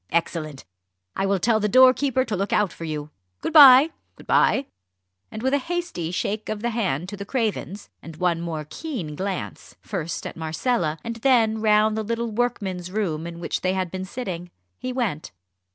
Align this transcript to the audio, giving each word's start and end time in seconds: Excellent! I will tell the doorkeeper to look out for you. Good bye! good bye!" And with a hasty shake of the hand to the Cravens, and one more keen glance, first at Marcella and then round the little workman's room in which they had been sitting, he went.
Excellent! 0.09 0.65
I 1.15 1.27
will 1.27 1.37
tell 1.37 1.59
the 1.59 1.69
doorkeeper 1.69 2.25
to 2.25 2.35
look 2.35 2.51
out 2.51 2.73
for 2.73 2.85
you. 2.85 3.11
Good 3.41 3.53
bye! 3.53 3.91
good 4.15 4.25
bye!" 4.25 4.65
And 5.29 5.43
with 5.43 5.53
a 5.53 5.59
hasty 5.59 6.09
shake 6.09 6.49
of 6.49 6.63
the 6.63 6.71
hand 6.71 7.07
to 7.09 7.15
the 7.15 7.23
Cravens, 7.23 7.87
and 8.01 8.15
one 8.15 8.41
more 8.41 8.65
keen 8.67 9.15
glance, 9.15 9.75
first 9.79 10.25
at 10.25 10.35
Marcella 10.35 10.97
and 11.03 11.17
then 11.17 11.61
round 11.61 11.95
the 11.95 12.01
little 12.01 12.31
workman's 12.31 12.89
room 12.89 13.27
in 13.27 13.39
which 13.39 13.61
they 13.61 13.73
had 13.73 13.91
been 13.91 14.05
sitting, 14.05 14.49
he 14.79 14.91
went. 14.91 15.31